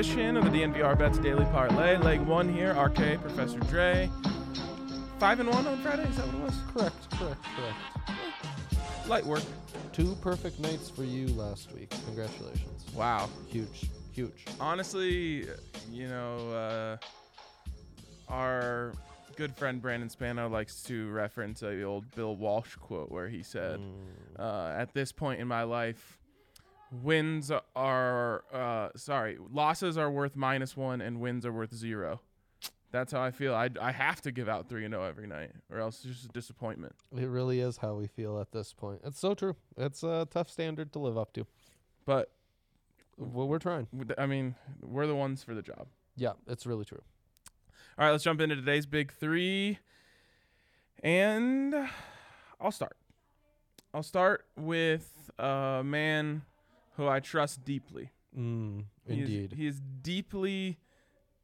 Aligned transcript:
edition 0.00 0.34
of 0.38 0.44
the 0.44 0.50
DNVR 0.50 0.96
Bets 0.98 1.18
Daily 1.18 1.44
Parlay. 1.52 1.98
Leg 1.98 2.20
one 2.22 2.48
here, 2.50 2.72
RK, 2.72 3.20
Professor 3.20 3.58
Dre. 3.60 4.08
Five 5.18 5.40
and 5.40 5.48
one 5.50 5.66
on 5.66 5.76
Friday, 5.82 6.04
is 6.04 6.16
that 6.16 6.26
what 6.28 6.36
it 6.36 6.40
was? 6.40 6.56
Correct, 6.72 7.10
correct, 7.18 7.44
correct. 7.54 9.06
Light 9.08 9.26
work. 9.26 9.42
Two 9.92 10.16
perfect 10.22 10.58
nights 10.58 10.88
for 10.88 11.04
you 11.04 11.26
last 11.34 11.70
week. 11.74 11.90
Congratulations. 12.06 12.86
Wow. 12.94 13.28
Huge, 13.48 13.90
huge. 14.10 14.46
Honestly, 14.58 15.46
you 15.92 16.08
know, 16.08 16.50
uh, 16.50 16.96
our 18.32 18.94
good 19.36 19.54
friend 19.54 19.82
Brandon 19.82 20.08
Spano 20.08 20.48
likes 20.48 20.82
to 20.84 21.10
reference 21.10 21.62
a 21.62 21.82
old 21.82 22.10
Bill 22.14 22.36
Walsh 22.36 22.74
quote 22.76 23.10
where 23.10 23.28
he 23.28 23.42
said, 23.42 23.80
Mm. 23.80 23.92
uh, 24.38 24.72
"At 24.78 24.94
this 24.94 25.12
point 25.12 25.42
in 25.42 25.46
my 25.46 25.64
life, 25.64 26.16
wins 26.90 27.50
are 27.76 28.44
uh, 28.52 28.88
sorry, 28.96 29.38
losses 29.52 29.96
are 29.96 30.10
worth 30.10 30.36
minus 30.36 30.76
one, 30.76 31.00
and 31.00 31.20
wins 31.20 31.46
are 31.46 31.52
worth 31.52 31.74
zero. 31.74 32.20
That's 32.92 33.12
how 33.12 33.22
I 33.22 33.30
feel. 33.30 33.54
I, 33.54 33.70
I 33.80 33.92
have 33.92 34.20
to 34.22 34.32
give 34.32 34.48
out 34.48 34.68
three 34.68 34.84
and 34.84 34.92
zero 34.92 35.04
every 35.04 35.28
night, 35.28 35.52
or 35.70 35.78
else 35.78 36.04
it's 36.04 36.14
just 36.14 36.24
a 36.24 36.28
disappointment. 36.28 36.94
It 37.16 37.28
really 37.28 37.60
is 37.60 37.76
how 37.76 37.94
we 37.94 38.08
feel 38.08 38.40
at 38.40 38.50
this 38.50 38.72
point. 38.72 39.02
It's 39.04 39.20
so 39.20 39.34
true. 39.34 39.54
It's 39.76 40.02
a 40.02 40.26
tough 40.30 40.50
standard 40.50 40.92
to 40.94 40.98
live 40.98 41.16
up 41.16 41.32
to. 41.34 41.46
But 42.04 42.32
Well, 43.16 43.46
we're 43.46 43.60
trying. 43.60 43.86
I 44.18 44.26
mean, 44.26 44.56
we're 44.80 45.06
the 45.06 45.14
ones 45.14 45.44
for 45.44 45.54
the 45.54 45.62
job. 45.62 45.86
Yeah, 46.16 46.32
it's 46.48 46.66
really 46.66 46.84
true. 46.84 47.02
All 47.96 48.06
right, 48.06 48.10
let's 48.10 48.24
jump 48.24 48.40
into 48.40 48.56
today's 48.56 48.86
big 48.86 49.12
three. 49.12 49.78
And 51.02 51.74
I'll 52.60 52.72
start. 52.72 52.96
I'll 53.94 54.02
start 54.02 54.46
with 54.56 55.30
a 55.38 55.82
man 55.84 56.42
who 57.00 57.08
I 57.08 57.18
trust 57.20 57.64
deeply. 57.64 58.10
Mm, 58.36 58.84
He 59.06 59.14
is- 59.14 59.18
indeed. 59.20 59.52
He 59.54 59.66
is, 59.66 59.80
deeply 60.02 60.78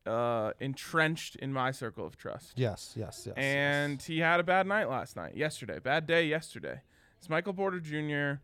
uh, 0.05 0.53
entrenched 0.61 1.35
in 1.37 1.53
my 1.53 1.71
circle 1.71 2.07
of 2.07 2.17
trust. 2.17 2.53
yes, 2.57 2.95
yes, 2.97 3.25
yes. 3.27 3.35
and 3.37 3.95
yes. 3.95 4.05
he 4.07 4.19
had 4.21 4.39
a 4.39 4.43
bad 4.45 4.67
night 4.67 4.89
last 4.89 5.17
night, 5.17 5.35
yesterday. 5.37 5.79
Bad 5.79 6.07
day 6.07 6.27
yesterday. 6.27 6.83
It's 7.19 7.29
Michael 7.29 7.55
Porter 7.55 7.81
Jr. 7.81 8.41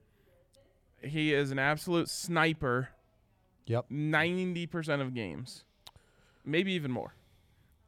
He 1.06 1.32
is 1.34 1.50
an 1.50 1.58
absolute 1.58 2.08
sniper. 2.08 2.88
Yep. 3.66 3.90
90% 3.90 5.00
of 5.00 5.14
games, 5.14 5.64
maybe 6.44 6.72
even 6.72 6.90
more. 6.90 7.14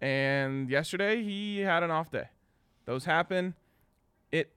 And 0.00 0.68
yesterday 0.70 1.22
he 1.22 1.60
had 1.60 1.82
an 1.82 1.90
off 1.90 2.10
day. 2.10 2.28
Those 2.84 3.06
happen. 3.06 3.54
It, 4.30 4.52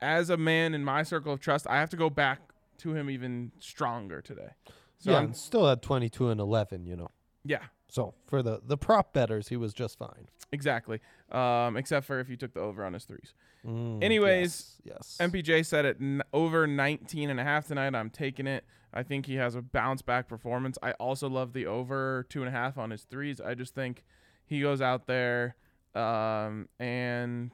as 0.00 0.30
a 0.30 0.36
man 0.36 0.74
in 0.74 0.84
my 0.84 1.02
circle 1.02 1.32
of 1.32 1.40
trust, 1.40 1.66
I 1.68 1.76
have 1.80 1.90
to 1.90 1.96
go 1.96 2.08
back 2.10 2.40
to 2.78 2.94
him 2.94 3.10
even 3.10 3.52
stronger 3.58 4.20
today. 4.20 4.50
So 4.98 5.10
yeah, 5.12 5.18
I'm- 5.18 5.34
still 5.34 5.68
at 5.68 5.82
22 5.82 6.30
and 6.30 6.40
11, 6.40 6.84
you 6.86 6.96
know. 6.96 7.08
yeah, 7.44 7.62
So 7.88 8.14
for 8.26 8.42
the, 8.42 8.60
the 8.64 8.76
prop 8.76 9.12
betters, 9.12 9.48
he 9.48 9.56
was 9.56 9.72
just 9.72 9.98
fine. 9.98 10.28
exactly. 10.52 11.00
Um, 11.30 11.76
except 11.76 12.06
for 12.06 12.20
if 12.20 12.28
you 12.28 12.36
took 12.36 12.54
the 12.54 12.60
over 12.60 12.84
on 12.84 12.94
his 12.94 13.04
threes. 13.04 13.34
Mm, 13.66 14.02
Anyways, 14.02 14.80
yes, 14.84 15.16
yes. 15.18 15.30
MPJ 15.30 15.66
said 15.66 15.84
it 15.84 15.98
n- 16.00 16.22
over 16.32 16.66
19 16.66 17.28
and 17.30 17.38
a 17.38 17.44
half 17.44 17.66
tonight. 17.66 17.94
I'm 17.94 18.08
taking 18.10 18.46
it. 18.46 18.64
I 18.94 19.02
think 19.02 19.26
he 19.26 19.34
has 19.34 19.54
a 19.54 19.60
bounce 19.62 20.00
back 20.00 20.26
performance. 20.28 20.78
I 20.82 20.92
also 20.92 21.28
love 21.28 21.52
the 21.52 21.66
over 21.66 22.24
two 22.30 22.40
and 22.40 22.48
a 22.48 22.52
half 22.52 22.78
on 22.78 22.90
his 22.90 23.02
threes. 23.02 23.40
I 23.40 23.54
just 23.54 23.74
think 23.74 24.04
he 24.46 24.60
goes 24.62 24.80
out 24.80 25.06
there 25.06 25.56
um, 25.94 26.68
and 26.80 27.50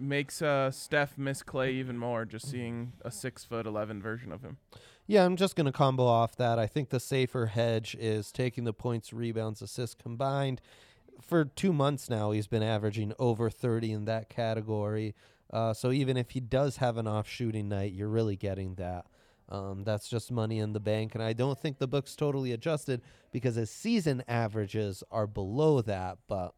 makes 0.00 0.42
uh, 0.42 0.70
Steph 0.70 1.18
miss 1.18 1.42
Clay 1.42 1.72
even 1.72 1.98
more. 1.98 2.24
Just 2.24 2.50
seeing 2.50 2.92
a 3.02 3.10
six 3.10 3.44
foot 3.44 3.66
11 3.66 4.00
version 4.02 4.32
of 4.32 4.42
him. 4.42 4.58
Yeah, 5.06 5.24
I'm 5.24 5.36
just 5.36 5.56
to 5.56 5.72
combo 5.72 6.04
off 6.04 6.36
that. 6.36 6.58
I 6.58 6.66
think 6.66 6.90
the 6.90 7.00
safer 7.00 7.46
hedge 7.46 7.96
is 7.98 8.30
taking 8.30 8.64
the 8.64 8.72
points, 8.72 9.12
rebounds, 9.12 9.60
assists 9.60 9.96
combined. 10.00 10.60
For 11.20 11.44
two 11.44 11.72
months 11.72 12.08
now, 12.08 12.30
he's 12.30 12.46
been 12.46 12.62
averaging 12.62 13.12
over 13.18 13.50
30 13.50 13.92
in 13.92 14.04
that 14.04 14.28
category. 14.28 15.14
Uh, 15.52 15.74
so 15.74 15.90
even 15.90 16.16
if 16.16 16.30
he 16.30 16.40
does 16.40 16.76
have 16.76 16.96
an 16.96 17.06
off 17.06 17.28
shooting 17.28 17.68
night, 17.68 17.92
you're 17.92 18.08
really 18.08 18.36
getting 18.36 18.76
that. 18.76 19.06
Um, 19.48 19.82
that's 19.82 20.08
just 20.08 20.30
money 20.30 20.60
in 20.60 20.72
the 20.72 20.80
bank. 20.80 21.14
And 21.14 21.24
I 21.24 21.32
don't 21.32 21.58
think 21.58 21.78
the 21.78 21.88
book's 21.88 22.14
totally 22.14 22.52
adjusted 22.52 23.02
because 23.32 23.56
his 23.56 23.70
season 23.70 24.22
averages 24.28 25.02
are 25.10 25.26
below 25.26 25.82
that. 25.82 26.18
But 26.28 26.54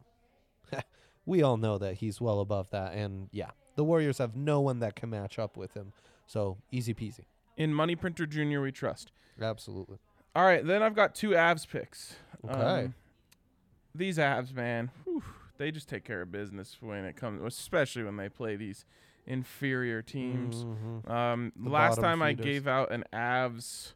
we 1.27 1.43
all 1.43 1.57
know 1.57 1.79
that 1.79 1.95
he's 1.95 2.21
well 2.21 2.41
above 2.41 2.71
that. 2.71 2.95
And 2.95 3.29
yeah, 3.33 3.51
the 3.77 3.85
Warriors 3.85 4.19
have 4.19 4.37
no 4.37 4.61
one 4.61 4.81
that 4.81 4.97
can 4.97 5.11
match 5.11 5.39
up 5.39 5.57
with 5.57 5.75
him. 5.75 5.93
So 6.27 6.59
easy 6.71 6.95
peasy. 6.95 7.25
In 7.57 7.75
Money 7.75 7.95
Printer 7.97 8.27
Jr., 8.27 8.61
we 8.61 8.73
trust. 8.73 9.13
Absolutely. 9.41 9.99
All 10.35 10.45
right, 10.45 10.65
then 10.67 10.83
I've 10.83 10.95
got 10.95 11.15
two 11.15 11.31
Avs 11.31 11.69
picks. 11.69 12.17
Okay. 12.45 12.59
Um, 12.85 12.95
these 13.95 14.17
Avs, 14.19 14.55
man, 14.55 14.91
whew, 15.05 15.23
they 15.59 15.71
just 15.71 15.89
take 15.89 16.05
care 16.05 16.23
of 16.23 16.33
business 16.33 16.79
when 16.81 17.05
it 17.05 17.17
comes, 17.17 17.43
especially 17.45 18.03
when 18.05 18.17
they 18.17 18.29
play 18.31 18.57
these 18.57 18.87
inferior 19.27 20.01
teams. 20.03 20.65
Mhm. 20.65 21.09
Um, 21.11 21.53
The 21.57 21.69
last 21.71 22.01
time 22.01 22.23
I 22.23 22.33
gave 22.33 22.67
out 22.67 22.91
an 22.91 23.05
Avs 23.13 23.93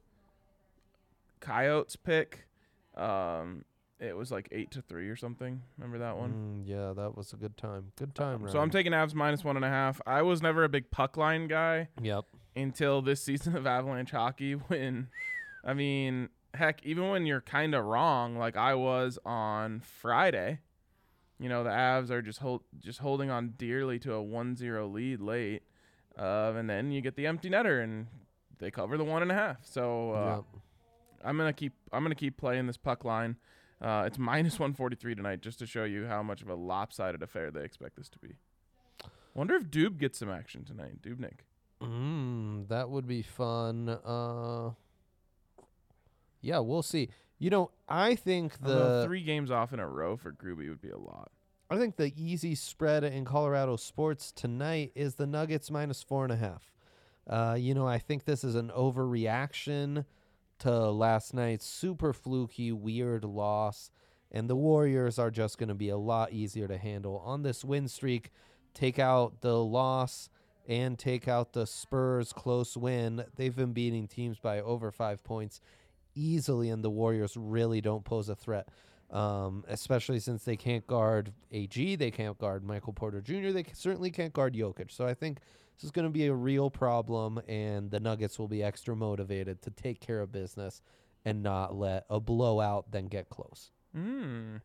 Coyotes 1.40 1.96
pick, 1.96 2.46
um, 2.94 3.64
it 4.00 4.16
was 4.16 4.30
like 4.30 4.48
eight 4.52 4.70
to 4.72 4.82
three 4.82 5.08
or 5.08 5.16
something. 5.16 5.62
Remember 5.78 5.98
that 5.98 6.16
one? 6.16 6.62
Mm, 6.64 6.68
yeah, 6.68 6.92
that 6.94 7.16
was 7.16 7.32
a 7.32 7.36
good 7.36 7.56
time. 7.56 7.92
Good 7.96 8.14
time. 8.14 8.46
So 8.48 8.58
I'm 8.58 8.70
taking 8.70 8.92
Avs 8.92 9.14
minus 9.14 9.42
one 9.44 9.56
and 9.56 9.64
a 9.64 9.68
half. 9.68 10.00
I 10.06 10.22
was 10.22 10.42
never 10.42 10.64
a 10.64 10.68
big 10.68 10.90
puck 10.90 11.16
line 11.16 11.48
guy 11.48 11.88
Yep. 12.02 12.26
until 12.54 13.00
this 13.02 13.22
season 13.22 13.56
of 13.56 13.66
Avalanche 13.66 14.10
hockey. 14.10 14.52
When, 14.68 15.08
I 15.64 15.74
mean, 15.74 16.28
heck, 16.54 16.84
even 16.84 17.08
when 17.08 17.26
you're 17.26 17.40
kind 17.40 17.74
of 17.74 17.84
wrong, 17.84 18.36
like 18.36 18.56
I 18.56 18.74
was 18.74 19.18
on 19.24 19.80
Friday, 19.80 20.60
you 21.38 21.48
know, 21.48 21.64
the 21.64 21.70
Avs 21.70 22.10
are 22.10 22.22
just 22.22 22.38
hold 22.40 22.62
just 22.78 22.98
holding 22.98 23.30
on 23.30 23.54
dearly 23.56 23.98
to 24.00 24.14
a 24.14 24.22
1-0 24.22 24.92
lead 24.92 25.20
late, 25.20 25.62
uh, 26.18 26.52
and 26.56 26.68
then 26.68 26.92
you 26.92 27.00
get 27.00 27.16
the 27.16 27.26
empty 27.26 27.50
netter 27.50 27.82
and 27.82 28.06
they 28.58 28.70
cover 28.70 28.96
the 28.96 29.04
one 29.04 29.22
and 29.22 29.30
a 29.30 29.34
half. 29.34 29.58
So 29.66 30.12
uh, 30.12 30.36
yep. 30.36 30.44
I'm 31.24 31.36
gonna 31.36 31.52
keep 31.52 31.72
I'm 31.92 32.02
gonna 32.02 32.14
keep 32.14 32.36
playing 32.36 32.66
this 32.66 32.76
puck 32.76 33.04
line. 33.04 33.36
Uh, 33.80 34.04
it's 34.06 34.18
minus 34.18 34.54
143 34.58 35.14
tonight, 35.14 35.40
just 35.40 35.58
to 35.58 35.66
show 35.66 35.84
you 35.84 36.06
how 36.06 36.22
much 36.22 36.42
of 36.42 36.48
a 36.48 36.54
lopsided 36.54 37.22
affair 37.22 37.50
they 37.50 37.64
expect 37.64 37.96
this 37.96 38.08
to 38.10 38.18
be. 38.18 38.34
Wonder 39.34 39.54
if 39.54 39.64
Doob 39.64 39.98
gets 39.98 40.18
some 40.18 40.30
action 40.30 40.64
tonight. 40.64 41.02
Dubnyk. 41.02 41.40
Mm, 41.82 42.68
that 42.68 42.88
would 42.88 43.06
be 43.06 43.20
fun. 43.20 43.88
Uh, 43.88 44.70
yeah, 46.40 46.58
we'll 46.60 46.82
see. 46.82 47.10
You 47.38 47.50
know, 47.50 47.70
I 47.86 48.14
think 48.14 48.54
Although 48.62 49.00
the 49.00 49.06
three 49.06 49.22
games 49.22 49.50
off 49.50 49.74
in 49.74 49.78
a 49.78 49.86
row 49.86 50.16
for 50.16 50.32
Gruby 50.32 50.70
would 50.70 50.80
be 50.80 50.90
a 50.90 50.96
lot. 50.96 51.30
I 51.68 51.76
think 51.76 51.96
the 51.96 52.12
easy 52.16 52.54
spread 52.54 53.04
in 53.04 53.24
Colorado 53.24 53.76
sports 53.76 54.32
tonight 54.32 54.92
is 54.94 55.16
the 55.16 55.26
Nuggets 55.26 55.70
minus 55.70 56.02
four 56.02 56.22
and 56.24 56.32
a 56.32 56.36
half. 56.36 56.72
Uh, 57.28 57.56
you 57.58 57.74
know, 57.74 57.86
I 57.86 57.98
think 57.98 58.24
this 58.24 58.44
is 58.44 58.54
an 58.54 58.70
overreaction 58.74 60.04
to 60.60 60.90
last 60.90 61.34
night's 61.34 61.66
super 61.66 62.12
fluky, 62.12 62.72
weird 62.72 63.24
loss, 63.24 63.90
and 64.30 64.48
the 64.50 64.56
Warriors 64.56 65.18
are 65.18 65.30
just 65.30 65.58
going 65.58 65.68
to 65.68 65.74
be 65.74 65.88
a 65.88 65.96
lot 65.96 66.32
easier 66.32 66.68
to 66.68 66.78
handle 66.78 67.22
on 67.24 67.42
this 67.42 67.64
win 67.64 67.88
streak. 67.88 68.30
Take 68.74 68.98
out 68.98 69.40
the 69.40 69.62
loss 69.62 70.28
and 70.68 70.98
take 70.98 71.28
out 71.28 71.52
the 71.52 71.66
Spurs 71.66 72.32
close 72.32 72.76
win. 72.76 73.24
They've 73.36 73.54
been 73.54 73.72
beating 73.72 74.08
teams 74.08 74.38
by 74.38 74.60
over 74.60 74.90
five 74.90 75.22
points 75.22 75.60
easily, 76.14 76.70
and 76.70 76.82
the 76.82 76.90
Warriors 76.90 77.36
really 77.36 77.80
don't 77.80 78.04
pose 78.04 78.28
a 78.28 78.34
threat 78.34 78.68
um, 79.10 79.64
especially 79.68 80.18
since 80.18 80.44
they 80.44 80.56
can't 80.56 80.86
guard 80.86 81.32
AG, 81.52 81.96
they 81.96 82.10
can't 82.10 82.38
guard 82.38 82.64
Michael 82.64 82.92
Porter 82.92 83.20
Jr., 83.20 83.50
they 83.50 83.64
certainly 83.72 84.10
can't 84.10 84.32
guard 84.32 84.54
Jokic. 84.54 84.90
So 84.90 85.06
I 85.06 85.14
think 85.14 85.38
this 85.76 85.84
is 85.84 85.90
going 85.90 86.06
to 86.06 86.10
be 86.12 86.26
a 86.26 86.34
real 86.34 86.70
problem, 86.70 87.40
and 87.48 87.90
the 87.90 88.00
Nuggets 88.00 88.38
will 88.38 88.48
be 88.48 88.62
extra 88.62 88.96
motivated 88.96 89.62
to 89.62 89.70
take 89.70 90.00
care 90.00 90.20
of 90.20 90.32
business 90.32 90.80
and 91.24 91.42
not 91.42 91.74
let 91.74 92.04
a 92.08 92.18
blowout 92.20 92.90
then 92.92 93.06
get 93.08 93.28
close. 93.28 93.70
Hmm. 93.94 94.56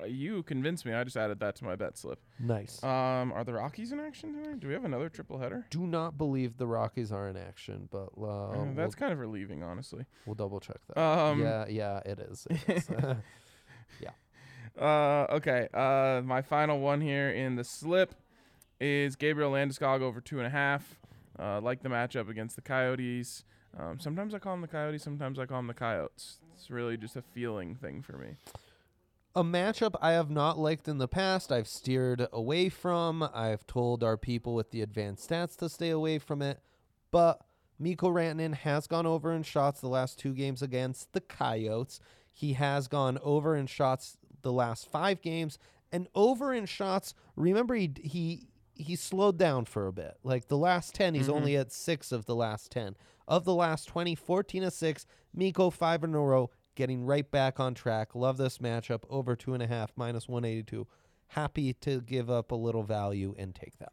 Uh, 0.00 0.04
you 0.04 0.42
convinced 0.42 0.84
me. 0.84 0.92
I 0.92 1.02
just 1.02 1.16
added 1.16 1.40
that 1.40 1.56
to 1.56 1.64
my 1.64 1.74
bet 1.74 1.96
slip. 1.96 2.20
Nice. 2.38 2.82
Um, 2.84 3.32
are 3.32 3.42
the 3.42 3.54
Rockies 3.54 3.90
in 3.90 3.98
action 3.98 4.34
tonight? 4.34 4.60
Do 4.60 4.68
we 4.68 4.74
have 4.74 4.84
another 4.84 5.08
triple 5.08 5.38
header? 5.38 5.66
Do 5.70 5.86
not 5.86 6.18
believe 6.18 6.58
the 6.58 6.66
Rockies 6.66 7.10
are 7.10 7.26
in 7.26 7.38
action, 7.38 7.88
but 7.90 8.10
uh, 8.20 8.50
Uh, 8.50 8.64
we'll, 8.64 8.74
that's 8.74 8.94
kind 8.94 9.12
of 9.14 9.18
relieving, 9.18 9.62
honestly. 9.62 10.04
we'll 10.26 10.34
double 10.34 10.60
check 10.60 10.76
that. 10.88 11.00
Um, 11.00 11.40
yeah, 11.40 11.64
yeah, 11.68 12.00
it 12.04 12.18
is. 12.20 12.46
It 12.50 12.68
is. 12.68 12.90
Uh, 14.78 15.26
okay. 15.30 15.66
Uh, 15.74 16.22
my 16.24 16.40
final 16.40 16.78
one 16.78 17.00
here 17.00 17.30
in 17.30 17.56
the 17.56 17.64
slip 17.64 18.14
is 18.80 19.16
Gabriel 19.16 19.52
Landeskog 19.52 20.00
over 20.00 20.20
two 20.20 20.38
and 20.38 20.46
a 20.46 20.50
half. 20.50 20.98
Uh, 21.38 21.60
like 21.60 21.82
the 21.82 21.88
matchup 21.88 22.28
against 22.28 22.56
the 22.56 22.62
Coyotes. 22.62 23.44
Um, 23.78 24.00
sometimes 24.00 24.34
I 24.34 24.38
call 24.40 24.54
them 24.54 24.60
the 24.62 24.66
Coyotes. 24.68 25.04
Sometimes 25.04 25.38
I 25.38 25.46
call 25.46 25.58
them 25.58 25.68
the 25.68 25.74
Coyotes. 25.74 26.38
It's 26.54 26.68
really 26.68 26.96
just 26.96 27.14
a 27.16 27.22
feeling 27.22 27.76
thing 27.76 28.02
for 28.02 28.16
me. 28.16 28.30
a 29.36 29.44
matchup 29.44 29.94
I 30.00 30.12
have 30.12 30.30
not 30.30 30.58
liked 30.58 30.88
in 30.88 30.98
the 30.98 31.06
past. 31.06 31.52
I've 31.52 31.68
steered 31.68 32.26
away 32.32 32.68
from. 32.70 33.22
I've 33.32 33.64
told 33.68 34.02
our 34.02 34.16
people 34.16 34.54
with 34.54 34.72
the 34.72 34.82
advanced 34.82 35.30
stats 35.30 35.56
to 35.58 35.68
stay 35.68 35.90
away 35.90 36.18
from 36.18 36.42
it. 36.42 36.60
But 37.12 37.40
Mikko 37.78 38.08
Rantanen 38.08 38.54
has 38.54 38.88
gone 38.88 39.06
over 39.06 39.32
in 39.32 39.44
shots 39.44 39.80
the 39.80 39.88
last 39.88 40.18
two 40.18 40.34
games 40.34 40.60
against 40.60 41.12
the 41.12 41.20
Coyotes. 41.20 42.00
He 42.32 42.54
has 42.54 42.88
gone 42.88 43.18
over 43.22 43.54
in 43.54 43.66
shots 43.68 44.18
the 44.42 44.52
last 44.52 44.90
five 44.90 45.20
games 45.22 45.56
and 45.92 46.08
over 46.16 46.52
in 46.52 46.66
shots. 46.66 47.14
Remember, 47.36 47.76
he 47.76 47.92
he 48.02 48.48
he 48.78 48.96
slowed 48.96 49.36
down 49.38 49.64
for 49.64 49.86
a 49.86 49.92
bit. 49.92 50.16
Like 50.22 50.48
the 50.48 50.56
last 50.56 50.94
10, 50.94 51.14
he's 51.14 51.28
Mhm. 51.28 51.34
only 51.34 51.56
at 51.56 51.72
six 51.72 52.12
of 52.12 52.24
the 52.26 52.34
last 52.34 52.70
10. 52.72 52.96
Of 53.26 53.44
the 53.44 53.54
last 53.54 53.86
20, 53.86 54.14
14 54.14 54.62
of 54.64 54.72
six. 54.72 55.04
Mikko, 55.34 55.70
five 55.70 56.02
in 56.04 56.14
a 56.14 56.20
row, 56.20 56.50
getting 56.74 57.04
right 57.04 57.30
back 57.30 57.60
on 57.60 57.74
track. 57.74 58.14
Love 58.14 58.36
this 58.38 58.58
matchup. 58.58 59.02
Over 59.10 59.36
two 59.36 59.52
and 59.52 59.62
a 59.62 59.66
half, 59.66 59.92
minus 59.96 60.28
182. 60.28 60.86
Happy 61.32 61.74
to 61.74 62.00
give 62.00 62.30
up 62.30 62.50
a 62.52 62.54
little 62.54 62.82
value 62.84 63.34
and 63.36 63.54
take 63.54 63.76
that. 63.78 63.92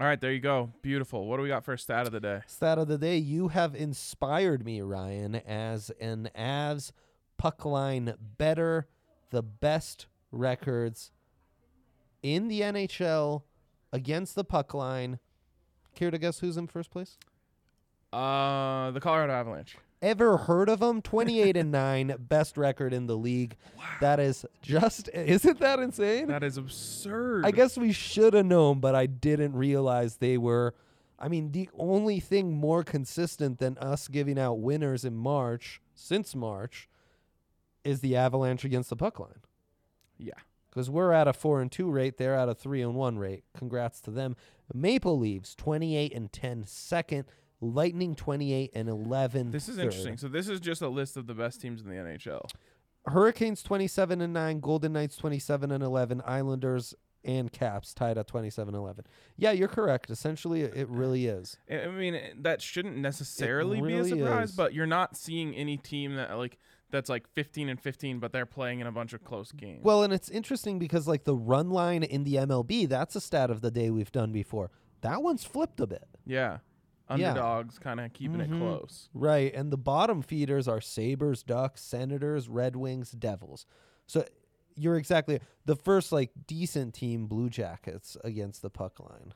All 0.00 0.06
right, 0.06 0.20
there 0.20 0.32
you 0.32 0.40
go. 0.40 0.72
Beautiful. 0.82 1.26
What 1.26 1.36
do 1.36 1.42
we 1.42 1.48
got 1.50 1.64
for 1.64 1.74
a 1.74 1.78
stat 1.78 2.06
of 2.06 2.12
the 2.12 2.20
day? 2.20 2.40
Stat 2.46 2.78
of 2.78 2.88
the 2.88 2.98
day, 2.98 3.18
you 3.18 3.48
have 3.48 3.74
inspired 3.74 4.64
me, 4.64 4.80
Ryan, 4.80 5.34
as 5.36 5.90
an 6.00 6.30
Avs 6.34 6.90
puck 7.36 7.64
line 7.64 8.14
better, 8.38 8.88
the 9.30 9.42
best 9.42 10.06
records 10.32 11.10
in 12.22 12.48
the 12.48 12.62
NHL 12.62 13.44
against 13.94 14.34
the 14.34 14.44
puck 14.44 14.74
line. 14.74 15.20
Care 15.94 16.10
to 16.10 16.18
guess 16.18 16.40
who's 16.40 16.56
in 16.56 16.66
first 16.66 16.90
place? 16.90 17.16
Uh, 18.12 18.90
the 18.90 19.00
Colorado 19.00 19.32
Avalanche. 19.32 19.76
Ever 20.02 20.36
heard 20.36 20.68
of 20.68 20.80
them? 20.80 21.00
28 21.00 21.56
and 21.56 21.70
9, 21.70 22.16
best 22.28 22.58
record 22.58 22.92
in 22.92 23.06
the 23.06 23.16
league. 23.16 23.56
Wow. 23.78 23.84
That 24.00 24.20
is 24.20 24.44
just, 24.60 25.08
isn't 25.14 25.60
that 25.60 25.78
insane? 25.78 26.26
That 26.26 26.42
is 26.42 26.58
absurd. 26.58 27.46
I 27.46 27.52
guess 27.52 27.78
we 27.78 27.92
should 27.92 28.34
have 28.34 28.44
known, 28.44 28.80
but 28.80 28.94
I 28.94 29.06
didn't 29.06 29.54
realize 29.54 30.16
they 30.16 30.36
were. 30.36 30.74
I 31.18 31.28
mean, 31.28 31.52
the 31.52 31.70
only 31.78 32.18
thing 32.18 32.52
more 32.52 32.82
consistent 32.82 33.58
than 33.58 33.78
us 33.78 34.08
giving 34.08 34.38
out 34.38 34.58
winners 34.58 35.04
in 35.04 35.14
March, 35.14 35.80
since 35.94 36.34
March, 36.34 36.88
is 37.84 38.00
the 38.00 38.16
Avalanche 38.16 38.64
against 38.64 38.90
the 38.90 38.96
puck 38.96 39.20
line. 39.20 39.40
Yeah. 40.18 40.34
Because 40.74 40.90
we're 40.90 41.12
at 41.12 41.28
a 41.28 41.32
four 41.32 41.60
and 41.60 41.70
two 41.70 41.88
rate, 41.88 42.18
they're 42.18 42.34
at 42.34 42.48
a 42.48 42.54
three 42.54 42.82
and 42.82 42.94
one 42.96 43.16
rate. 43.16 43.44
Congrats 43.56 44.00
to 44.02 44.10
them. 44.10 44.34
Maple 44.74 45.16
Leaves 45.16 45.54
twenty 45.54 45.96
eight 45.96 46.12
and 46.12 46.32
10 46.32 46.64
second. 46.66 47.26
Lightning 47.60 48.16
twenty 48.16 48.52
eight 48.52 48.72
and 48.74 48.88
eleven. 48.88 49.52
This 49.52 49.68
is 49.68 49.76
third. 49.76 49.84
interesting. 49.84 50.16
So 50.16 50.28
this 50.28 50.48
is 50.48 50.60
just 50.60 50.82
a 50.82 50.88
list 50.88 51.16
of 51.16 51.26
the 51.26 51.34
best 51.34 51.60
teams 51.60 51.80
in 51.80 51.88
the 51.88 51.94
NHL. 51.94 52.50
Hurricanes 53.06 53.62
27 53.62 54.22
and 54.22 54.32
9, 54.32 54.60
Golden 54.60 54.94
Knights 54.94 55.18
27 55.18 55.70
and 55.70 55.84
11, 55.84 56.22
Islanders 56.24 56.94
and 57.24 57.52
Caps 57.52 57.94
tied 57.94 58.18
at 58.18 58.26
27 58.26 58.74
11. 58.74 59.04
Yeah, 59.36 59.52
you're 59.52 59.68
correct. 59.68 60.10
Essentially, 60.10 60.62
it 60.62 60.88
really 60.88 61.26
is. 61.26 61.58
I 61.70 61.86
mean, 61.88 62.18
that 62.40 62.60
shouldn't 62.60 62.96
necessarily 62.96 63.80
be 63.80 63.94
a 63.94 64.04
surprise, 64.04 64.50
is. 64.50 64.56
but 64.56 64.74
you're 64.74 64.86
not 64.86 65.16
seeing 65.16 65.54
any 65.54 65.76
team 65.76 66.16
that 66.16 66.36
like 66.36 66.58
that's 66.94 67.10
like 67.10 67.26
15 67.34 67.68
and 67.68 67.80
15, 67.80 68.20
but 68.20 68.30
they're 68.32 68.46
playing 68.46 68.78
in 68.80 68.86
a 68.86 68.92
bunch 68.92 69.12
of 69.12 69.24
close 69.24 69.50
games. 69.52 69.82
Well, 69.82 70.04
and 70.04 70.12
it's 70.12 70.28
interesting 70.28 70.78
because, 70.78 71.08
like, 71.08 71.24
the 71.24 71.34
run 71.34 71.70
line 71.70 72.04
in 72.04 72.22
the 72.22 72.36
MLB, 72.36 72.86
that's 72.88 73.16
a 73.16 73.20
stat 73.20 73.50
of 73.50 73.60
the 73.62 73.70
day 73.72 73.90
we've 73.90 74.12
done 74.12 74.30
before. 74.30 74.70
That 75.00 75.20
one's 75.22 75.44
flipped 75.44 75.80
a 75.80 75.86
bit. 75.88 76.04
yeah, 76.24 76.58
Yeah. 77.10 77.30
underdogs 77.30 77.78
kind 77.80 78.00
of 78.00 78.12
keeping 78.14 78.38
Mhm. 78.38 78.54
it 78.54 78.58
close. 78.58 79.08
Right. 79.12 79.52
And 79.54 79.70
the 79.72 79.76
bottom 79.76 80.22
feeders 80.22 80.66
are 80.68 80.80
Sabres, 80.80 81.42
Ducks, 81.42 81.82
Senators, 81.82 82.48
Red 82.48 82.76
Wings, 82.76 83.10
Devils. 83.10 83.66
So 84.06 84.24
you're 84.76 84.96
exactly 84.96 85.40
the 85.66 85.76
first, 85.76 86.12
like, 86.12 86.30
decent 86.46 86.94
team, 86.94 87.26
Blue 87.26 87.50
Jackets, 87.50 88.16
against 88.24 88.62
the 88.62 88.70
puck 88.70 88.98
line. 89.00 89.34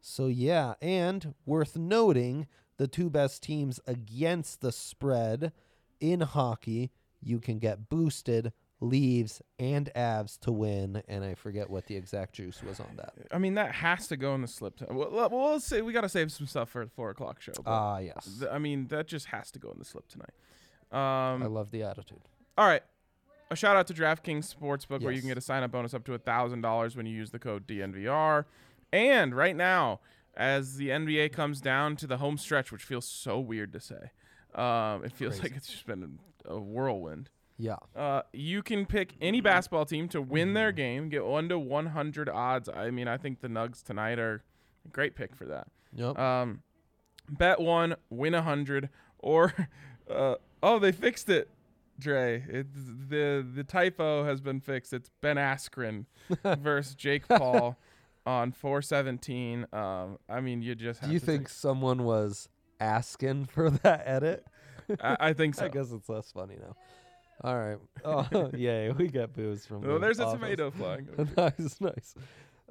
So, 0.00 0.26
yeah. 0.26 0.74
And 0.82 1.34
worth 1.46 1.76
noting, 1.76 2.46
the 2.78 2.88
two 2.88 3.08
best 3.10 3.42
teams 3.42 3.78
against 3.86 4.60
the 4.60 4.72
spread 4.72 5.52
in 6.00 6.20
hockey, 6.20 6.90
you 7.20 7.38
can 7.40 7.58
get 7.58 7.88
boosted. 7.88 8.52
Leaves 8.82 9.42
and 9.58 9.90
Avs 9.94 10.38
to 10.40 10.50
win, 10.50 11.02
and 11.06 11.22
I 11.22 11.34
forget 11.34 11.68
what 11.68 11.84
the 11.84 11.96
exact 11.96 12.32
juice 12.32 12.62
was 12.62 12.80
on 12.80 12.96
that. 12.96 13.12
I 13.30 13.36
mean, 13.36 13.52
that 13.56 13.72
has 13.74 14.08
to 14.08 14.16
go 14.16 14.34
in 14.34 14.40
the 14.40 14.48
slip. 14.48 14.78
T- 14.78 14.86
well, 14.90 15.10
well, 15.30 15.52
let's 15.52 15.66
say 15.66 15.82
we 15.82 15.92
got 15.92 16.00
to 16.00 16.08
save 16.08 16.32
some 16.32 16.46
stuff 16.46 16.70
for 16.70 16.86
the 16.86 16.90
four 16.90 17.10
o'clock 17.10 17.42
show. 17.42 17.52
but 17.62 17.70
Ah, 17.70 17.98
yes. 17.98 18.38
th- 18.38 18.50
I 18.50 18.58
mean, 18.58 18.86
that 18.86 19.06
just 19.06 19.26
has 19.26 19.50
to 19.50 19.58
go 19.58 19.70
in 19.70 19.78
the 19.78 19.84
slip 19.84 20.08
tonight. 20.08 20.30
I 20.90 21.32
Um, 21.34 21.52
love 21.52 21.70
the 21.72 21.82
attitude. 21.82 22.22
all 22.56 22.66
right. 22.66 22.82
A 23.50 23.54
shout 23.56 23.76
out 23.76 23.86
to 23.88 23.92
DraftKings 23.92 24.54
Sportsbook, 24.58 25.02
where 25.02 25.12
you 25.12 25.20
can 25.20 25.28
get 25.28 25.36
a 25.36 25.42
sign 25.42 25.62
up 25.62 25.72
bonus 25.72 25.92
up 25.92 26.04
to 26.06 26.16
thousand 26.16 26.62
dollars 26.62 26.96
when 26.96 27.04
you 27.04 27.14
use 27.14 27.32
the 27.32 27.38
code 27.38 27.66
DNVR. 27.66 28.46
And 28.94 29.34
right 29.34 29.56
now, 29.56 30.00
as 30.34 30.76
the 30.78 30.88
NBA 30.88 31.32
comes 31.32 31.60
down 31.60 31.96
to 31.96 32.06
the 32.06 32.16
home 32.16 32.38
stretch, 32.38 32.72
which 32.72 32.84
feels 32.84 33.04
so 33.04 33.38
weird 33.38 33.74
to 33.74 33.80
say, 33.80 34.10
um, 34.54 35.04
it 35.04 35.12
feels 35.12 35.38
Crazy. 35.38 35.42
like 35.42 35.56
it's 35.56 35.68
just 35.68 35.86
been 35.86 36.18
a 36.44 36.58
whirlwind. 36.58 37.30
Yeah. 37.58 37.76
Uh, 37.94 38.22
you 38.32 38.62
can 38.62 38.86
pick 38.86 39.14
any 39.20 39.40
basketball 39.42 39.84
team 39.84 40.08
to 40.08 40.22
win 40.22 40.54
their 40.54 40.72
game, 40.72 41.10
get 41.10 41.26
one 41.26 41.48
to 41.50 41.58
one 41.58 41.86
hundred 41.86 42.28
odds. 42.28 42.68
I 42.68 42.90
mean, 42.90 43.06
I 43.06 43.18
think 43.18 43.40
the 43.40 43.48
Nugs 43.48 43.82
tonight 43.82 44.18
are 44.18 44.42
a 44.86 44.88
great 44.88 45.14
pick 45.14 45.36
for 45.36 45.44
that. 45.46 45.68
Yep. 45.94 46.18
Um, 46.18 46.62
bet 47.28 47.60
one, 47.60 47.96
win 48.08 48.34
a 48.34 48.42
hundred, 48.42 48.88
or 49.18 49.52
uh, 50.10 50.36
oh, 50.62 50.78
they 50.78 50.92
fixed 50.92 51.28
it, 51.28 51.50
Dre. 51.98 52.44
It, 52.48 52.66
the 52.74 53.46
the 53.54 53.64
typo 53.64 54.24
has 54.24 54.40
been 54.40 54.60
fixed. 54.60 54.94
It's 54.94 55.10
Ben 55.20 55.36
Askren 55.36 56.06
versus 56.60 56.94
Jake 56.94 57.28
Paul 57.28 57.76
on 58.26 58.52
four 58.52 58.80
seventeen. 58.80 59.66
Um, 59.72 60.18
I 60.30 60.40
mean, 60.40 60.62
you 60.62 60.74
just 60.74 61.00
have 61.00 61.10
Do 61.10 61.12
you 61.12 61.20
think 61.20 61.50
someone 61.50 62.04
was 62.04 62.48
asking 62.80 63.44
for 63.46 63.70
that 63.82 64.02
edit? 64.06 64.44
I, 65.00 65.16
I 65.20 65.32
think 65.32 65.54
so. 65.56 65.66
I 65.66 65.68
guess 65.68 65.92
it's 65.92 66.08
less 66.08 66.32
funny 66.32 66.56
now. 66.60 66.74
All 67.42 67.58
right. 67.58 67.78
Oh, 68.04 68.50
yay. 68.56 68.90
We 68.90 69.08
got 69.08 69.32
booze 69.32 69.64
from 69.64 69.84
Oh, 69.88 69.94
the 69.94 69.98
there's 70.00 70.18
a 70.20 70.26
office. 70.26 70.40
tomato 70.40 70.70
flying. 70.70 71.08
nice, 71.36 71.80
nice. 71.80 72.14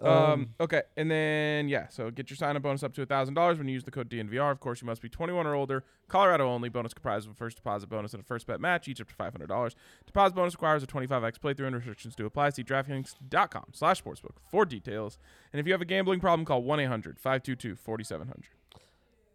Um, 0.02 0.52
okay, 0.62 0.84
and 0.96 1.12
then 1.12 1.68
yeah, 1.68 1.90
so 1.90 2.10
get 2.10 2.30
your 2.30 2.38
sign-up 2.38 2.62
bonus 2.64 2.84
up 2.84 2.94
to 2.94 3.06
thousand 3.06 3.34
dollars 3.34 3.58
when 3.58 3.68
you 3.68 3.74
use 3.74 3.84
the 3.84 3.92
code 3.92 4.10
DNVR. 4.10 4.50
Of 4.50 4.62
course, 4.62 4.80
you 4.82 4.86
must 4.86 5.02
be 5.02 5.10
21 5.10 5.46
or 5.46 5.56
older. 5.56 5.84
Colorado 6.08 6.48
only. 6.48 6.70
Bonus 6.70 6.94
comprised 6.94 7.26
of 7.28 7.34
a 7.34 7.36
first 7.36 7.58
deposit 7.58 7.90
bonus 7.90 8.14
and 8.14 8.22
a 8.22 8.26
first 8.26 8.48
bet 8.48 8.62
match, 8.62 8.88
each 8.88 9.02
up 9.02 9.10
to 9.10 9.16
$500. 9.16 9.76
Deposit 10.06 10.36
bonus 10.36 10.54
requires 10.54 10.84
a 10.84 10.88
25x 10.88 11.40
playthrough 11.40 11.68
and 11.68 11.76
restrictions 11.76 12.16
do 12.16 12.26
apply. 12.26 12.52
See 12.52 12.64
DraftKings.com/sportsbook 12.64 14.36
for 14.50 14.64
details. 14.64 15.18
And 15.52 15.60
if 15.60 15.66
you 15.68 15.74
have 15.74 15.82
a 15.82 15.86
gambling 15.86 16.22
problem, 16.22 16.46
call 16.46 16.64
1-800-522-4700. 16.64 18.44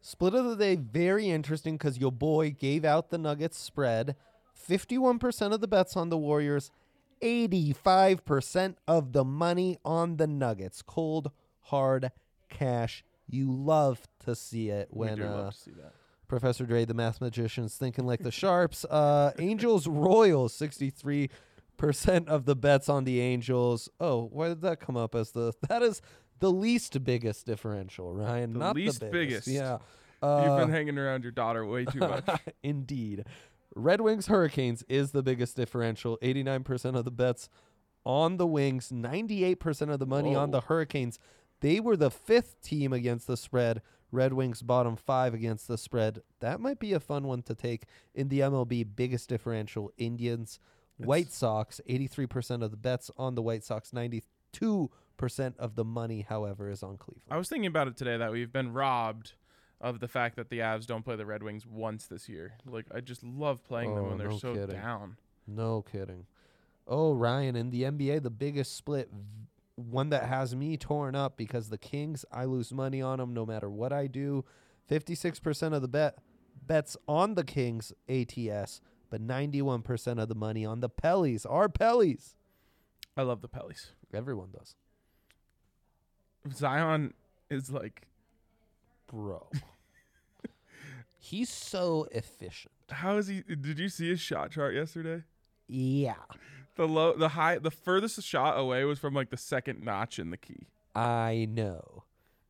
Split 0.06 0.34
of 0.34 0.44
the 0.44 0.56
day, 0.56 0.76
very 0.76 1.30
interesting 1.30 1.78
because 1.78 1.96
your 1.96 2.12
boy 2.12 2.50
gave 2.50 2.84
out 2.84 3.08
the 3.08 3.16
Nuggets 3.16 3.56
spread. 3.56 4.16
51% 4.68 5.54
of 5.54 5.62
the 5.62 5.66
bets 5.66 5.96
on 5.96 6.10
the 6.10 6.18
Warriors, 6.18 6.70
85% 7.22 8.74
of 8.86 9.14
the 9.14 9.24
money 9.24 9.78
on 9.82 10.18
the 10.18 10.26
Nuggets. 10.26 10.82
Cold, 10.82 11.30
hard 11.62 12.12
cash. 12.50 13.02
You 13.30 13.50
love 13.50 14.06
to 14.26 14.34
see 14.34 14.68
it 14.68 14.88
when 14.90 15.22
uh, 15.22 15.30
love 15.30 15.54
to 15.54 15.58
see 15.58 15.70
that. 15.70 15.94
Professor 16.28 16.66
Dre, 16.66 16.84
the 16.84 16.92
math 16.92 17.22
magician's 17.22 17.74
thinking 17.74 18.04
like 18.04 18.20
the 18.20 18.30
Sharps. 18.30 18.84
Uh, 18.84 19.32
Angels 19.38 19.86
Royals, 19.86 20.54
63% 20.58 21.30
of 22.28 22.44
the 22.44 22.54
bets 22.54 22.90
on 22.90 23.04
the 23.04 23.22
Angels. 23.22 23.88
Oh, 23.98 24.28
why 24.30 24.48
did 24.48 24.60
that 24.60 24.80
come 24.80 24.98
up 24.98 25.14
as 25.14 25.30
the. 25.30 25.54
That 25.70 25.82
is 25.82 26.02
the 26.44 26.52
least 26.52 27.02
biggest 27.04 27.46
differential, 27.46 28.12
Ryan. 28.12 28.52
The 28.52 28.58
Not 28.58 28.76
least 28.76 29.00
the 29.00 29.06
biggest. 29.06 29.46
biggest. 29.46 29.48
Yeah. 29.48 29.78
You've 30.22 30.30
Uh, 30.52 30.58
been 30.58 30.70
hanging 30.70 30.98
around 30.98 31.22
your 31.22 31.32
daughter 31.32 31.64
way 31.66 31.84
too 31.84 31.98
much. 32.12 32.26
Indeed. 32.62 33.24
Red 33.74 34.00
Wings 34.00 34.26
Hurricanes 34.26 34.82
is 34.88 35.10
the 35.12 35.22
biggest 35.22 35.56
differential. 35.56 36.18
89% 36.22 36.96
of 36.96 37.04
the 37.04 37.10
bets 37.10 37.48
on 38.06 38.36
the 38.36 38.46
Wings, 38.46 38.90
98% 38.92 39.90
of 39.92 39.98
the 39.98 40.06
money 40.06 40.34
on 40.34 40.50
the 40.50 40.60
Hurricanes. 40.62 41.18
They 41.60 41.80
were 41.80 41.96
the 41.96 42.10
fifth 42.10 42.60
team 42.62 42.92
against 42.92 43.26
the 43.26 43.36
spread. 43.36 43.80
Red 44.12 44.32
Wings 44.34 44.62
bottom 44.62 44.94
five 44.96 45.34
against 45.34 45.66
the 45.66 45.76
spread. 45.78 46.20
That 46.40 46.60
might 46.60 46.78
be 46.78 46.92
a 46.92 47.00
fun 47.00 47.26
one 47.26 47.42
to 47.42 47.54
take 47.54 47.84
in 48.14 48.28
the 48.28 48.40
MLB. 48.40 48.84
Biggest 48.94 49.28
differential 49.28 49.90
Indians. 49.96 50.60
White 50.98 51.32
Sox, 51.32 51.80
83% 51.88 52.62
of 52.62 52.70
the 52.70 52.76
bets 52.76 53.10
on 53.16 53.34
the 53.34 53.42
White 53.42 53.64
Sox. 53.64 53.90
92% 53.90 54.22
of 55.58 55.74
the 55.74 55.84
money, 55.84 56.22
however, 56.28 56.68
is 56.70 56.82
on 56.82 56.96
Cleveland. 56.98 57.22
I 57.30 57.36
was 57.38 57.48
thinking 57.48 57.66
about 57.66 57.88
it 57.88 57.96
today 57.96 58.16
that 58.16 58.30
we've 58.32 58.52
been 58.52 58.72
robbed 58.72 59.32
of 59.80 60.00
the 60.00 60.08
fact 60.08 60.36
that 60.36 60.50
the 60.50 60.58
Avs 60.60 60.86
don't 60.86 61.02
play 61.04 61.16
the 61.16 61.26
Red 61.26 61.42
Wings 61.42 61.66
once 61.66 62.06
this 62.06 62.28
year. 62.28 62.54
Like 62.66 62.86
I 62.94 63.00
just 63.00 63.22
love 63.22 63.62
playing 63.64 63.94
them 63.94 64.04
Oh, 64.04 64.08
when 64.08 64.18
they're 64.18 64.28
no 64.28 64.38
so 64.38 64.54
kidding. 64.54 64.76
down. 64.76 65.16
No 65.46 65.82
kidding. 65.82 66.26
Oh, 66.86 67.12
Ryan, 67.14 67.56
in 67.56 67.70
the 67.70 67.82
NBA, 67.84 68.22
the 68.22 68.30
biggest 68.30 68.76
split, 68.76 69.10
one 69.76 70.10
that 70.10 70.24
has 70.24 70.54
me 70.54 70.76
torn 70.76 71.14
up 71.14 71.36
because 71.36 71.68
the 71.70 71.78
Kings, 71.78 72.24
I 72.30 72.44
lose 72.44 72.72
money 72.72 73.00
on 73.02 73.18
them 73.18 73.32
no 73.34 73.44
matter 73.46 73.70
what 73.70 73.92
I 73.92 74.06
do. 74.06 74.44
56% 74.90 75.74
of 75.74 75.80
the 75.82 75.88
bet 75.88 76.18
bets 76.66 76.96
on 77.08 77.34
the 77.34 77.44
Kings 77.44 77.92
ATS, 78.08 78.80
but 79.10 79.26
91% 79.26 80.20
of 80.22 80.28
the 80.28 80.34
money 80.34 80.64
on 80.64 80.80
the 80.80 80.88
Pellies. 80.90 81.46
Our 81.48 81.68
Pellies. 81.68 82.34
I 83.16 83.22
love 83.22 83.40
the 83.42 83.48
Pellies. 83.48 83.88
Everyone 84.12 84.48
does. 84.50 84.74
Zion 86.52 87.14
is 87.50 87.70
like 87.70 88.06
Bro. 89.06 89.46
He's 91.18 91.48
so 91.48 92.06
efficient. 92.12 92.72
How 92.90 93.16
is 93.16 93.28
he? 93.28 93.42
Did 93.42 93.78
you 93.78 93.88
see 93.88 94.08
his 94.10 94.20
shot 94.20 94.50
chart 94.50 94.74
yesterday? 94.74 95.22
Yeah. 95.66 96.14
The 96.76 96.86
low, 96.86 97.16
the 97.16 97.30
high, 97.30 97.58
the 97.58 97.70
furthest 97.70 98.22
shot 98.22 98.58
away 98.58 98.84
was 98.84 98.98
from 98.98 99.14
like 99.14 99.30
the 99.30 99.36
second 99.36 99.82
notch 99.82 100.18
in 100.18 100.30
the 100.30 100.36
key. 100.36 100.66
I 100.94 101.46
know. 101.50 102.04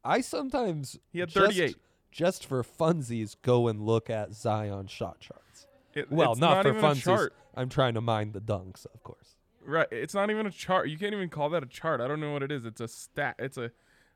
I 0.04 0.20
sometimes 0.22 0.98
He 1.12 1.20
had 1.20 1.28
just- 1.28 1.46
38. 1.56 1.76
Just, 2.10 2.46
for 2.46 2.62
funsies, 2.62 3.34
go 3.42 3.66
and 3.66 3.80
look 3.82 4.08
at 4.08 4.34
Zion 4.34 4.86
shot 4.86 5.18
charts. 5.18 5.66
It- 5.94 6.10
Well, 6.12 6.32
it's 6.32 6.40
not, 6.40 6.62
for 6.64 6.72
funsies. 6.74 7.30
I'm 7.56 7.68
trying 7.68 7.94
to 7.94 8.00
mind 8.00 8.32
the 8.34 8.40
dunks, 8.40 8.86
of 8.94 9.02
course. 9.02 9.34
Right. 9.66 9.88
It's 9.90 10.14
not 10.14 10.30
even 10.30 10.46
a 10.46 10.50
chart. 10.50 10.88
You 10.88 10.98
can't 10.98 11.14
even 11.14 11.28
call 11.28 11.48
that 11.50 11.62
a 11.62 11.66
chart. 11.66 12.00
I 12.00 12.08
don't 12.08 12.20
know 12.20 12.32
what 12.32 12.42
it 12.42 12.52
is. 12.52 12.64
It's 12.64 12.80
a 12.80 12.88
stat. 12.88 13.36
It's 13.38 13.56
a, 13.56 13.70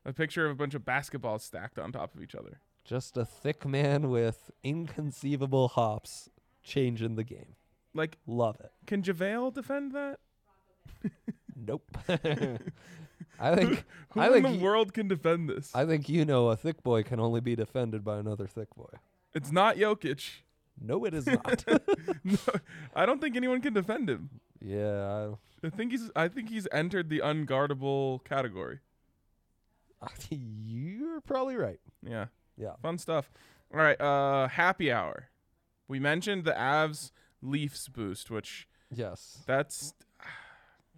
a 0.05 0.13
picture 0.13 0.45
of 0.45 0.51
a 0.51 0.55
bunch 0.55 0.75
of 0.75 0.83
basketballs 0.83 1.41
stacked 1.41 1.79
on 1.79 1.91
top 1.91 2.13
of 2.15 2.21
each 2.21 2.35
other. 2.35 2.59
Just 2.85 3.17
a 3.17 3.25
thick 3.25 3.65
man 3.65 4.09
with 4.09 4.51
inconceivable 4.63 5.69
hops 5.69 6.29
changing 6.63 7.15
the 7.15 7.23
game. 7.23 7.55
Like, 7.93 8.17
Love 8.27 8.59
it. 8.59 8.71
can 8.85 9.01
JaVale 9.01 9.53
defend 9.53 9.91
that? 9.93 10.19
Nope. 11.55 11.83
I 13.39 13.55
think 13.55 13.85
Who 14.13 14.19
I 14.19 14.27
in 14.27 14.33
think 14.33 14.45
the 14.45 14.51
he- 14.53 14.57
world 14.59 14.93
can 14.93 15.07
defend 15.07 15.49
this? 15.49 15.71
I 15.73 15.85
think 15.85 16.09
you 16.09 16.25
know 16.25 16.49
a 16.49 16.55
thick 16.55 16.83
boy 16.83 17.03
can 17.03 17.19
only 17.19 17.41
be 17.41 17.55
defended 17.55 18.03
by 18.03 18.17
another 18.17 18.47
thick 18.47 18.73
boy. 18.75 18.89
it's 19.33 19.51
not 19.51 19.77
Jokic. 19.77 20.41
No, 20.81 21.03
it 21.05 21.13
is 21.13 21.25
not. 21.27 21.65
no, 22.23 22.37
I 22.95 23.05
don't 23.05 23.19
think 23.21 23.35
anyone 23.35 23.61
can 23.61 23.73
defend 23.73 24.09
him. 24.09 24.29
Yeah, 24.61 25.31
I 25.63 25.69
think 25.69 25.91
he's. 25.91 26.09
I 26.15 26.27
think 26.27 26.49
he's 26.49 26.67
entered 26.71 27.09
the 27.09 27.19
unguardable 27.19 28.23
category. 28.23 28.79
You're 30.29 31.21
probably 31.21 31.55
right. 31.55 31.79
Yeah. 32.01 32.25
Yeah. 32.57 32.73
Fun 32.81 32.97
stuff. 32.97 33.31
All 33.73 33.79
right. 33.79 33.99
Uh, 33.99 34.47
happy 34.47 34.91
hour. 34.91 35.29
We 35.87 35.99
mentioned 35.99 36.43
the 36.45 36.51
Avs 36.53 37.11
Leafs 37.41 37.87
boost, 37.87 38.29
which 38.31 38.67
Yes, 38.93 39.39
that's 39.45 39.93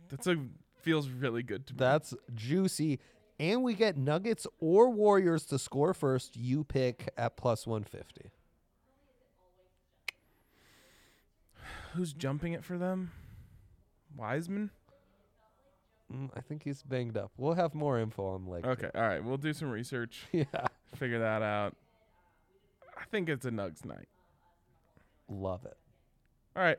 that's 0.10 0.28
a 0.28 0.38
feels 0.82 1.10
really 1.10 1.44
good 1.44 1.66
to 1.68 1.74
me. 1.74 1.78
that's 1.80 2.14
juicy. 2.34 3.00
And 3.40 3.64
we 3.64 3.74
get 3.74 3.98
Nuggets 3.98 4.46
or 4.60 4.90
Warriors 4.92 5.46
to 5.48 5.58
score 5.58 5.94
first. 5.96 6.36
You 6.38 6.64
pick 6.64 7.10
at 7.18 7.38
plus 7.38 7.66
150. 7.66 8.30
Who's 11.94 12.14
jumping 12.14 12.54
it 12.54 12.64
for 12.64 12.78
them? 12.78 13.12
Wiseman. 14.22 14.70
Mm, 16.14 16.30
I 16.36 16.42
think 16.42 16.64
he's 16.64 16.84
banged 16.84 17.18
up. 17.18 17.32
We'll 17.38 17.56
have 17.56 17.74
more 17.74 18.00
info 18.00 18.28
on 18.28 18.46
Lake. 18.46 18.66
Okay. 18.68 18.90
All 18.94 19.02
right. 19.02 19.24
We'll 19.24 19.38
do 19.38 19.52
some 19.52 19.70
research. 19.70 20.26
Yeah. 20.32 20.46
Figure 20.96 21.20
that 21.20 21.42
out. 21.42 21.76
I 22.98 23.06
think 23.10 23.30
it's 23.30 23.46
a 23.46 23.50
Nugs 23.50 23.84
night. 23.86 24.10
Love 25.30 25.66
it. 25.66 25.78
All 26.56 26.62
right. 26.62 26.78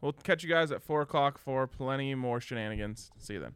We'll 0.00 0.12
catch 0.12 0.42
you 0.42 0.48
guys 0.48 0.72
at 0.72 0.82
four 0.82 1.02
o'clock 1.02 1.38
for 1.38 1.66
plenty 1.66 2.14
more 2.14 2.40
shenanigans. 2.40 3.12
See 3.18 3.34
you 3.34 3.40
then. 3.40 3.54